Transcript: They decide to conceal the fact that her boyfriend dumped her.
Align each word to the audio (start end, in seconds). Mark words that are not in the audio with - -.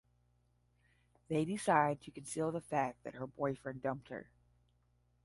They 1.27 1.45
decide 1.45 2.01
to 2.01 2.09
conceal 2.11 2.51
the 2.51 2.59
fact 2.59 3.03
that 3.03 3.13
her 3.13 3.27
boyfriend 3.27 3.83
dumped 3.83 4.07
her. 4.09 4.31